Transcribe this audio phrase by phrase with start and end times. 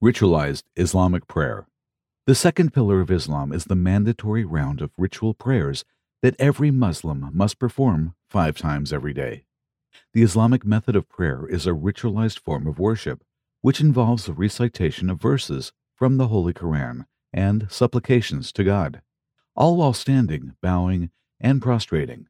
[0.00, 1.66] Ritualized Islamic Prayer.
[2.24, 5.84] The second pillar of Islam is the mandatory round of ritual prayers
[6.22, 9.42] that every Muslim must perform five times every day.
[10.14, 13.24] The Islamic method of prayer is a ritualized form of worship,
[13.60, 19.02] which involves the recitation of verses from the Holy Quran and supplications to God,
[19.56, 21.10] all while standing, bowing,
[21.40, 22.28] and prostrating.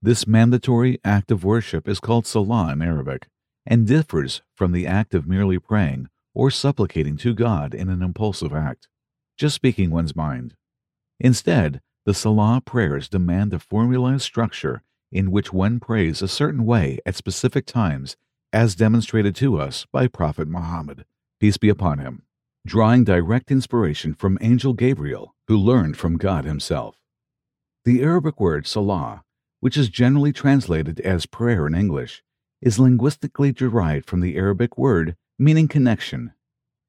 [0.00, 3.28] This mandatory act of worship is called salah in Arabic
[3.66, 8.52] and differs from the act of merely praying or supplicating to God in an impulsive
[8.52, 8.88] act,
[9.36, 10.54] just speaking one's mind.
[11.18, 14.82] Instead, the Salah prayers demand a formalized structure
[15.12, 18.16] in which one prays a certain way at specific times,
[18.52, 21.04] as demonstrated to us by Prophet Muhammad,
[21.40, 22.22] peace be upon him,
[22.66, 26.96] drawing direct inspiration from Angel Gabriel, who learned from God himself.
[27.84, 29.24] The Arabic word Salah,
[29.60, 32.22] which is generally translated as prayer in English,
[32.60, 36.32] is linguistically derived from the Arabic word meaning connection,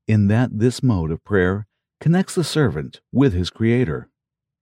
[0.09, 1.65] in that this mode of prayer
[2.01, 4.09] connects the servant with his Creator.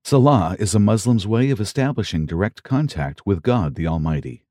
[0.04, 4.46] Salah is a Muslim's way of establishing direct contact with God the Almighty.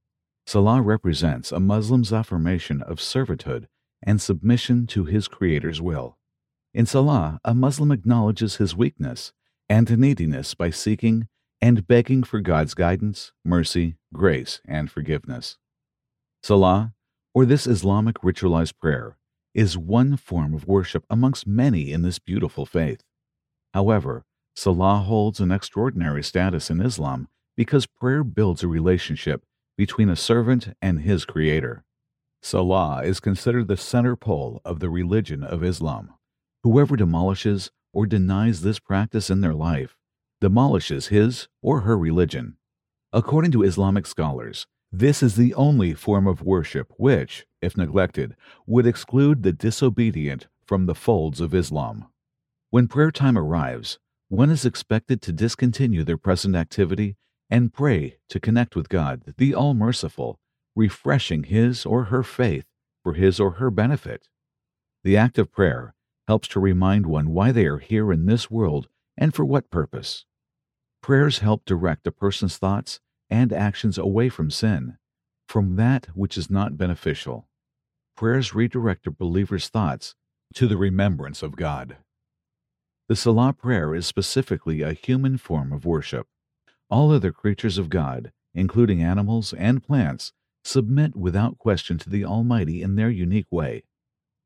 [0.45, 3.69] Salah represents a Muslim's affirmation of servitude
[4.03, 6.19] and submission to his Creator's will.
[6.75, 9.33] In Salah, a Muslim acknowledges his weakness
[9.69, 11.29] and neediness by seeking
[11.61, 15.59] and begging for God's guidance, mercy, grace, and forgiveness.
[16.43, 16.93] Salah,
[17.33, 19.17] or this Islamic ritualized prayer,
[19.59, 23.03] is one form of worship amongst many in this beautiful faith.
[23.75, 29.45] However, Salah holds an extraordinary status in Islam because prayer builds a relationship
[29.77, 31.83] between a servant and his creator.
[32.41, 36.15] Salah is considered the center pole of the religion of Islam.
[36.63, 39.97] Whoever demolishes or denies this practice in their life
[40.41, 42.59] demolishes his or her religion.
[43.13, 48.35] According to Islamic scholars, this is the only form of worship which, if neglected,
[48.67, 52.07] would exclude the disobedient from the folds of Islam.
[52.71, 57.17] When prayer time arrives, one is expected to discontinue their present activity
[57.51, 60.39] and pray to connect with God, the All Merciful,
[60.75, 62.65] refreshing his or her faith
[63.03, 64.29] for his or her benefit.
[65.05, 65.95] The act of prayer
[66.27, 70.25] helps to remind one why they are here in this world and for what purpose.
[71.03, 73.01] Prayers help direct a person's thoughts
[73.31, 74.99] and actions away from sin,
[75.49, 77.49] from that which is not beneficial.
[78.17, 80.15] Prayers redirect a believer's thoughts
[80.55, 81.99] to the remembrance of God.
[83.09, 86.27] The Salah prayer is specifically a human form of worship.
[86.91, 90.33] All other creatures of God, including animals and plants,
[90.65, 93.85] submit without question to the Almighty in their unique way.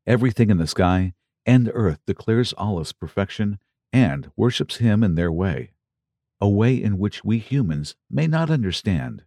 [0.05, 1.13] Everything in the sky
[1.45, 3.59] and earth declares Allah's perfection
[3.91, 5.71] and worships Him in their way
[6.43, 9.23] a way in which we humans may not understand.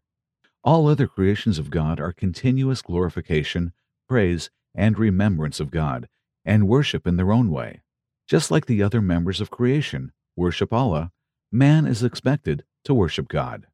[0.62, 3.72] All other creations of God are continuous glorification,
[4.06, 6.10] praise, and remembrance of God,
[6.44, 7.80] and worship in their own way.
[8.28, 11.10] Just like the other members of creation worship Allah,
[11.50, 13.66] man is expected to worship God.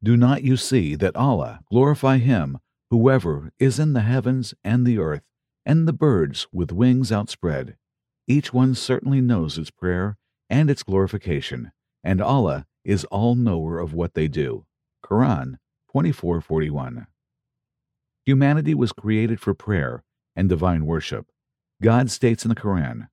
[0.00, 4.98] Do not you see that Allah glorify Him, whoever is in the heavens and the
[4.98, 5.24] earth,
[5.66, 7.76] and the birds with wings outspread?
[8.28, 10.16] Each one certainly knows its prayer
[10.48, 11.72] and its glorification,
[12.02, 14.66] and Allah is all knower of what they do.
[15.04, 15.58] Quran
[15.94, 17.06] 24:41.
[18.24, 20.04] Humanity was created for prayer
[20.34, 21.30] and divine worship.
[21.82, 23.08] God states in the Quran,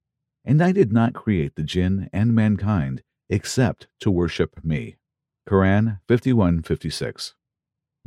[0.46, 4.98] "And I did not create the jinn and mankind except to worship me."
[5.48, 7.36] Quran 51:56.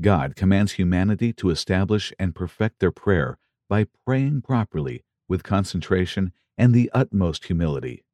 [0.01, 3.39] God commands humanity to establish and perfect their prayer
[3.69, 8.05] by praying properly with concentration and the utmost humility.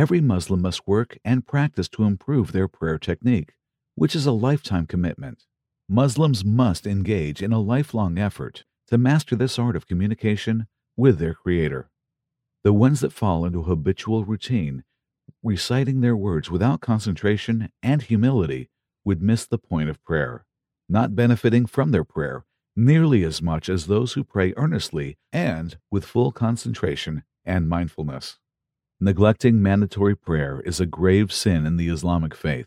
[0.00, 3.52] Every Muslim must work and practice to improve their prayer technique,
[3.96, 5.44] which is a lifetime commitment.
[5.90, 10.66] Muslims must engage in a lifelong effort to master this art of communication
[10.96, 11.90] with their Creator.
[12.64, 14.84] The ones that fall into habitual routine,
[15.42, 18.70] reciting their words without concentration and humility,
[19.04, 20.46] would miss the point of prayer,
[20.88, 26.06] not benefiting from their prayer nearly as much as those who pray earnestly and with
[26.06, 28.38] full concentration and mindfulness.
[29.02, 32.66] Neglecting mandatory prayer is a grave sin in the Islamic faith.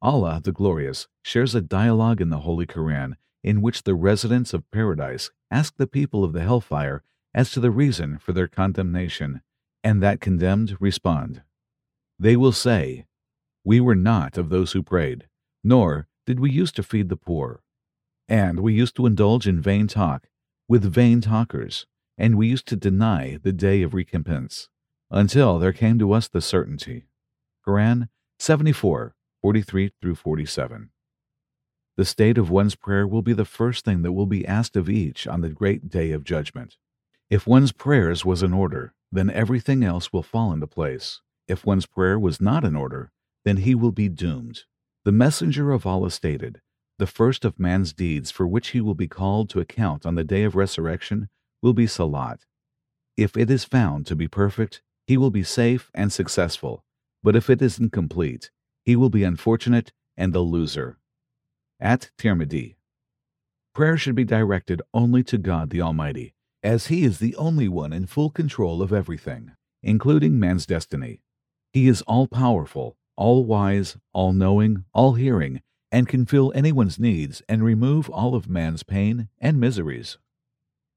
[0.00, 4.70] Allah the Glorious shares a dialogue in the Holy Quran in which the residents of
[4.70, 7.02] paradise ask the people of the hellfire
[7.34, 9.42] as to the reason for their condemnation,
[9.82, 11.42] and that condemned respond.
[12.20, 13.06] They will say,
[13.64, 15.26] We were not of those who prayed,
[15.64, 17.64] nor did we used to feed the poor.
[18.28, 20.28] And we used to indulge in vain talk
[20.68, 21.86] with vain talkers,
[22.16, 24.68] and we used to deny the day of recompense
[25.14, 27.04] until there came to us the certainty.
[27.64, 28.08] Quran
[28.40, 30.90] 74, 43 through 47.
[31.96, 34.90] The state of one's prayer will be the first thing that will be asked of
[34.90, 36.76] each on the great day of judgment.
[37.30, 41.20] If one's prayers was in order, then everything else will fall into place.
[41.46, 43.12] If one's prayer was not in order,
[43.44, 44.62] then he will be doomed.
[45.04, 46.60] The messenger of Allah stated,
[46.98, 50.24] The first of man's deeds for which he will be called to account on the
[50.24, 51.28] day of resurrection
[51.62, 52.46] will be salat.
[53.16, 56.84] If it is found to be perfect, he will be safe and successful,
[57.22, 58.50] but if it is incomplete,
[58.84, 60.98] he will be unfortunate and the loser.
[61.80, 62.76] At Tirmidhi.
[63.74, 67.92] Prayer should be directed only to God the Almighty, as He is the only one
[67.92, 69.52] in full control of everything,
[69.82, 71.20] including man's destiny.
[71.72, 75.60] He is all powerful, all wise, all knowing, all hearing,
[75.90, 80.18] and can fill anyone's needs and remove all of man's pain and miseries.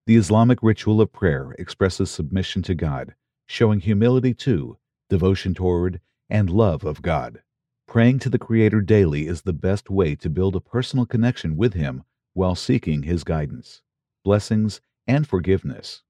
[0.06, 3.16] The Islamic ritual of prayer expresses submission to God,
[3.48, 4.78] showing humility to,
[5.10, 6.00] devotion toward,
[6.30, 7.42] and love of God.
[7.88, 11.74] Praying to the Creator daily is the best way to build a personal connection with
[11.74, 12.04] Him
[12.34, 13.82] while seeking His guidance,
[14.24, 16.04] blessings, and forgiveness.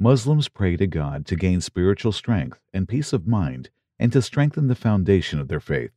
[0.00, 3.70] Muslims pray to God to gain spiritual strength and peace of mind
[4.00, 5.92] and to strengthen the foundation of their faith.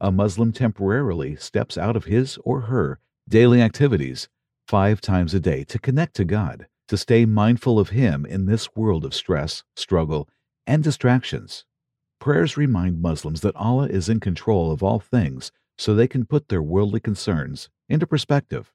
[0.00, 2.98] A Muslim temporarily steps out of his or her
[3.28, 4.28] daily activities
[4.66, 8.74] five times a day to connect to God, to stay mindful of Him in this
[8.74, 10.28] world of stress, struggle,
[10.66, 11.64] and distractions.
[12.20, 16.48] Prayers remind Muslims that Allah is in control of all things so they can put
[16.48, 18.72] their worldly concerns into perspective.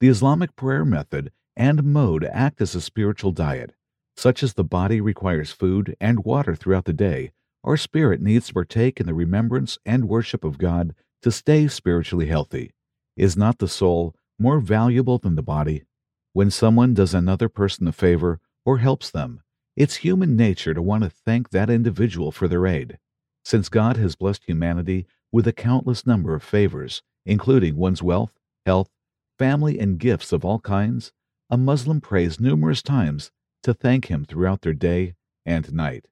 [0.00, 3.74] The Islamic prayer method and mode act as a spiritual diet.
[4.16, 7.32] Such as the body requires food and water throughout the day,
[7.64, 12.26] our spirit needs to partake in the remembrance and worship of God to stay spiritually
[12.26, 12.72] healthy.
[13.16, 15.84] Is not the soul more valuable than the body?
[16.32, 19.42] When someone does another person a favor or helps them,
[19.76, 22.98] it's human nature to want to thank that individual for their aid.
[23.44, 28.90] Since God has blessed humanity with a countless number of favors, including one's wealth, health,
[29.38, 31.12] family, and gifts of all kinds,
[31.48, 33.32] a Muslim prays numerous times
[33.64, 36.06] to thank Him throughout their day and night.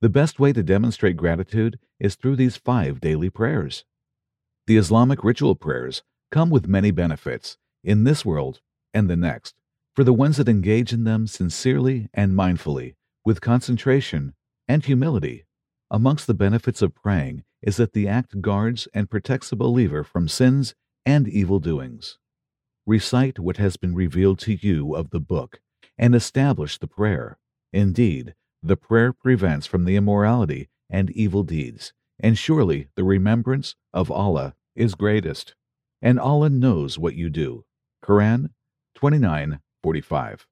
[0.00, 3.84] The best way to demonstrate gratitude is through these five daily prayers.
[4.66, 8.60] The Islamic ritual prayers come with many benefits in this world
[8.98, 9.54] and the next
[9.98, 14.32] for the ones that engage in them sincerely and mindfully, with concentration
[14.68, 15.44] and humility.
[15.90, 20.28] Amongst the benefits of praying is that the act guards and protects a believer from
[20.28, 22.16] sins and evil doings.
[22.86, 25.60] Recite what has been revealed to you of the book
[25.98, 27.38] and establish the prayer.
[27.72, 34.12] Indeed, the prayer prevents from the immorality and evil deeds, and surely the remembrance of
[34.12, 35.56] Allah is greatest.
[36.00, 37.64] And Allah knows what you do.
[38.04, 38.50] Quran
[38.98, 40.48] 29:45.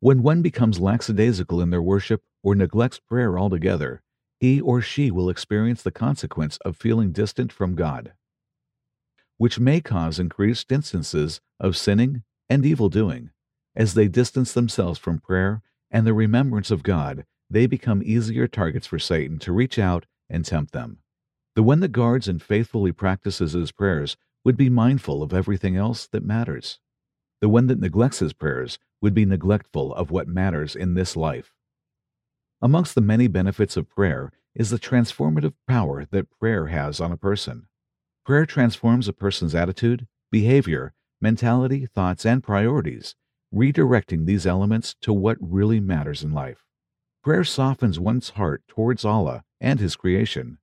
[0.00, 4.02] When one becomes lackadaisical in their worship or neglects prayer altogether,
[4.40, 8.12] he or she will experience the consequence of feeling distant from God,
[9.36, 13.30] which may cause increased instances of sinning and evil doing.
[13.76, 18.88] As they distance themselves from prayer and the remembrance of God, they become easier targets
[18.88, 20.98] for Satan to reach out and tempt them.
[21.54, 26.08] The one that guards and faithfully practices his prayers would be mindful of everything else
[26.08, 26.80] that matters.
[27.44, 31.52] The one that neglects his prayers would be neglectful of what matters in this life.
[32.62, 37.18] Amongst the many benefits of prayer is the transformative power that prayer has on a
[37.18, 37.66] person.
[38.24, 43.14] Prayer transforms a person's attitude, behavior, mentality, thoughts, and priorities,
[43.54, 46.64] redirecting these elements to what really matters in life.
[47.22, 50.56] Prayer softens one's heart towards Allah and His creation.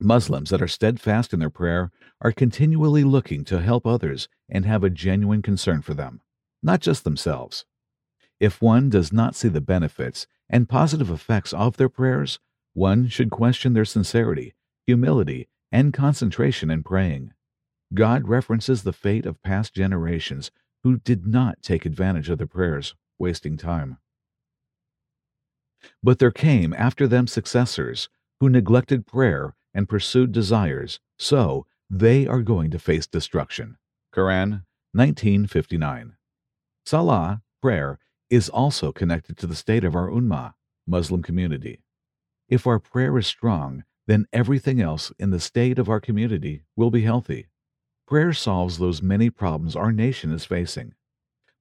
[0.00, 1.90] Muslims that are steadfast in their prayer
[2.20, 6.20] are continually looking to help others and have a genuine concern for them,
[6.62, 7.64] not just themselves.
[8.38, 12.38] If one does not see the benefits and positive effects of their prayers,
[12.74, 14.54] one should question their sincerity,
[14.86, 17.32] humility, and concentration in praying.
[17.92, 20.52] God references the fate of past generations
[20.84, 23.98] who did not take advantage of their prayers, wasting time.
[26.02, 28.08] But there came after them successors
[28.40, 33.76] who neglected prayer and pursued desires, so they are going to face destruction.
[34.14, 36.16] Quran 1959.
[36.84, 37.98] Salah, prayer,
[38.30, 40.54] is also connected to the state of our ummah,
[40.86, 41.80] Muslim community.
[42.48, 46.90] If our prayer is strong, then everything else in the state of our community will
[46.90, 47.48] be healthy.
[48.06, 50.94] Prayer solves those many problems our nation is facing.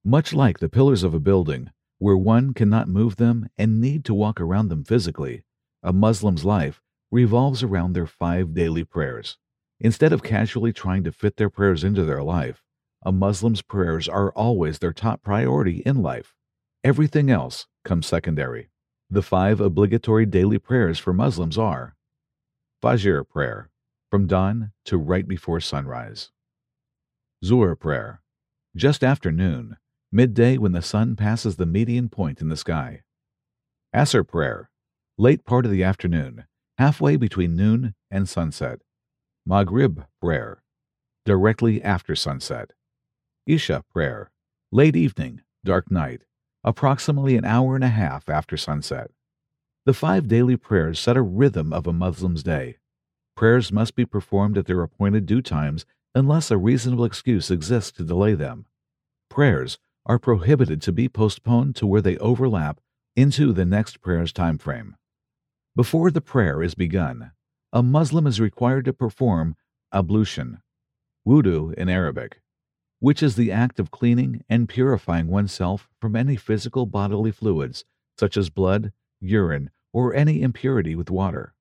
[0.04, 4.14] Much like the pillars of a building, where one cannot move them and need to
[4.14, 5.44] walk around them physically,
[5.84, 9.38] a Muslim's life revolves around their five daily prayers.
[9.80, 12.64] Instead of casually trying to fit their prayers into their life,
[13.04, 16.34] a Muslim's prayers are always their top priority in life.
[16.84, 18.70] Everything else comes secondary.
[19.10, 21.96] The five obligatory daily prayers for Muslims are
[22.84, 23.70] Fajr prayer,
[24.10, 26.32] from dawn to right before sunrise.
[27.44, 28.22] Zuhr prayer,
[28.76, 29.78] just after noon,
[30.12, 33.04] midday when the sun passes the median point in the sky.
[33.96, 34.70] Asr prayer,
[35.18, 36.46] late part of the afternoon,
[36.78, 38.80] halfway between noon and sunset.
[39.46, 40.62] Maghrib prayer,
[41.26, 42.72] directly after sunset.
[43.48, 44.30] Isha prayer,
[44.72, 46.24] late evening, dark night,
[46.64, 49.10] approximately an hour and a half after sunset.
[49.86, 52.78] The five daily prayers set a rhythm of a Muslim's day.
[53.36, 58.04] Prayers must be performed at their appointed due times unless a reasonable excuse exists to
[58.04, 58.66] delay them.
[59.30, 62.82] Prayers are prohibited to be postponed to where they overlap
[63.16, 64.96] into the next prayer's time frame.
[65.78, 67.34] Before the prayer is begun,
[67.72, 69.56] a Muslim is required to perform
[69.94, 70.64] ablution,
[71.24, 72.42] wudu in Arabic,
[73.00, 77.86] which is the act of cleaning and purifying oneself from any physical bodily fluids,
[78.18, 81.54] such as blood, urine, or any impurity with water.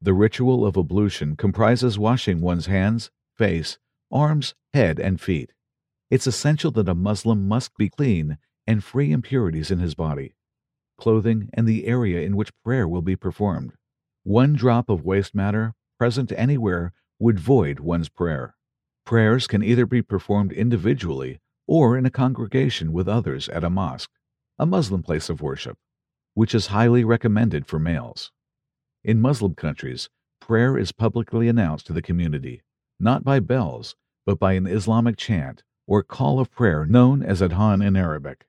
[0.00, 3.78] The ritual of ablution comprises washing one's hands, face,
[4.12, 5.50] arms, head, and feet.
[6.08, 10.35] It's essential that a Muslim must be clean and free impurities in his body,
[10.96, 13.74] clothing, and the area in which prayer will be performed.
[14.24, 18.54] One drop of waste matter present anywhere would void one's prayer.
[19.04, 24.10] Prayers can either be performed individually or in a congregation with others at a mosque,
[24.58, 25.78] a Muslim place of worship,
[26.34, 28.32] which is highly recommended for males.
[29.04, 30.08] In Muslim countries,
[30.40, 32.62] prayer is publicly announced to the community,
[32.98, 37.84] not by bells, but by an Islamic chant or call of prayer known as adhan
[37.84, 38.46] in Arabic.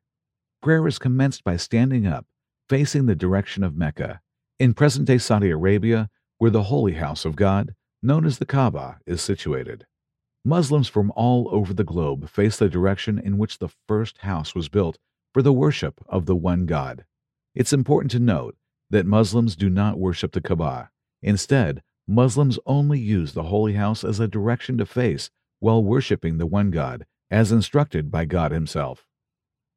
[0.62, 2.26] Prayer is commenced by standing up,
[2.70, 4.22] facing the direction of Mecca,
[4.60, 9.00] in present day Saudi Arabia, where the holy house of God, known as the Kaaba,
[9.06, 9.86] is situated.
[10.44, 14.70] Muslims from all over the globe face the direction in which the first house was
[14.70, 14.98] built
[15.34, 17.06] for the worship of the one God.
[17.54, 18.56] It's important to note
[18.90, 20.90] that Muslims do not worship the Kaaba.
[21.22, 26.46] Instead, Muslims only use the holy house as a direction to face while worshiping the
[26.46, 29.06] one God as instructed by God Himself.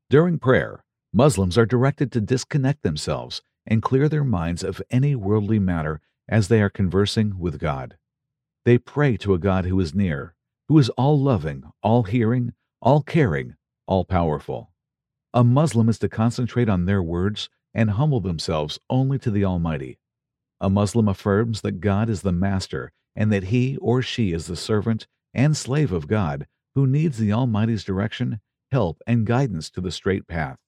[0.09, 5.59] During prayer, Muslims are directed to disconnect themselves and clear their minds of any worldly
[5.59, 7.97] matter as they are conversing with God.
[8.65, 10.35] They pray to a God who is near,
[10.69, 14.71] who is all loving, all hearing, all caring, all powerful.
[15.35, 19.99] A Muslim is to concentrate on their words and humble themselves only to the Almighty.
[20.61, 24.57] A Muslim affirms that God is the master and that he or she is the
[24.57, 28.41] servant and slave of God who needs the Almighty's direction,
[28.71, 30.59] help, and guidance to the straight path.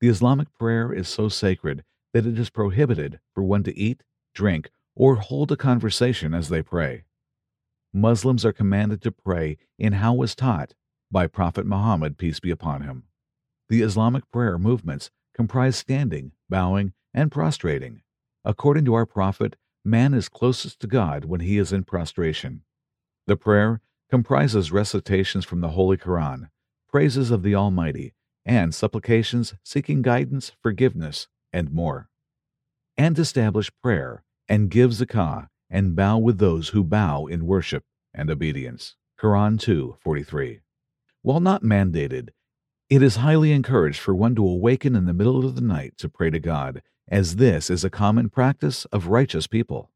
[0.00, 4.02] The Islamic prayer is so sacred that it is prohibited for one to eat,
[4.34, 7.04] drink, or hold a conversation as they pray.
[7.92, 10.74] Muslims are commanded to pray in how was taught
[11.10, 13.04] by Prophet Muhammad, peace be upon him.
[13.68, 18.02] The Islamic prayer movements comprise standing, bowing, and prostrating.
[18.44, 22.62] According to our Prophet, man is closest to God when he is in prostration.
[23.26, 26.48] The prayer comprises recitations from the Holy Quran,
[26.88, 32.08] praises of the Almighty, and supplications seeking guidance, forgiveness, and more.
[32.96, 38.30] And establish prayer, and give zakah, and bow with those who bow in worship and
[38.30, 38.96] obedience.
[39.18, 40.60] Quran 2:43.
[41.22, 42.30] While not mandated,
[42.88, 46.08] it is highly encouraged for one to awaken in the middle of the night to
[46.08, 49.90] pray to God, as this is a common practice of righteous people.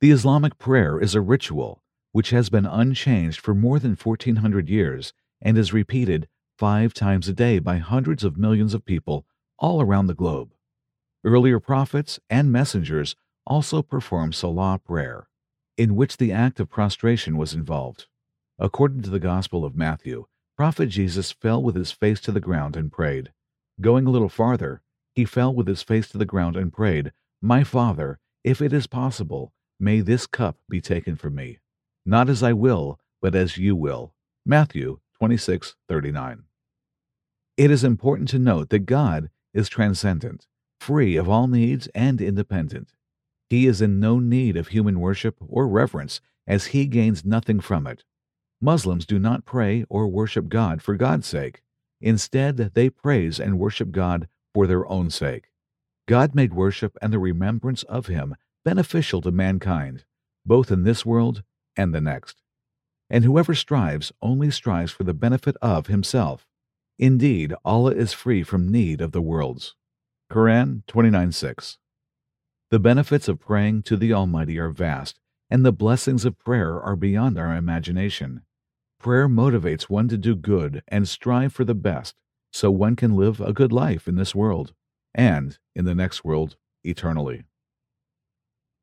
[0.00, 5.12] The Islamic prayer is a ritual which has been unchanged for more than 1400 years
[5.42, 9.26] and is repeated five times a day by hundreds of millions of people
[9.58, 10.52] all around the globe.
[11.24, 15.28] Earlier prophets and messengers also performed Salah prayer,
[15.76, 18.06] in which the act of prostration was involved.
[18.58, 22.76] According to the Gospel of Matthew, Prophet Jesus fell with his face to the ground
[22.76, 23.32] and prayed.
[23.80, 24.82] Going a little farther,
[25.14, 28.86] he fell with his face to the ground and prayed, My Father, if it is
[28.86, 31.58] possible, may this cup be taken from me.
[32.06, 34.14] Not as I will, but as you will.
[34.46, 36.45] Matthew 26:39.
[37.56, 40.46] It is important to note that God is transcendent,
[40.78, 42.92] free of all needs and independent.
[43.48, 47.86] He is in no need of human worship or reverence as he gains nothing from
[47.86, 48.04] it.
[48.60, 51.62] Muslims do not pray or worship God for God's sake.
[52.00, 55.50] Instead, they praise and worship God for their own sake.
[56.06, 60.04] God made worship and the remembrance of him beneficial to mankind,
[60.44, 61.42] both in this world
[61.74, 62.42] and the next.
[63.08, 66.46] And whoever strives only strives for the benefit of himself.
[66.98, 69.74] Indeed, Allah is free from need of the worlds.
[70.30, 71.78] Quran 29:6.
[72.70, 76.96] The benefits of praying to the Almighty are vast, and the blessings of prayer are
[76.96, 78.42] beyond our imagination.
[78.98, 82.16] Prayer motivates one to do good and strive for the best,
[82.52, 84.74] so one can live a good life in this world
[85.14, 87.44] and in the next world eternally.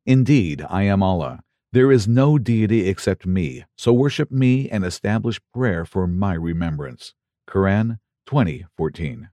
[0.06, 1.44] Indeed, I am Allah
[1.74, 7.16] there is no deity except me, so worship me and establish prayer for my remembrance.
[7.48, 9.33] Quran 20:14.